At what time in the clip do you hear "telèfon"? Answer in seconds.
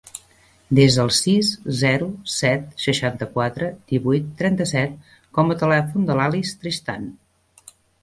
5.65-6.13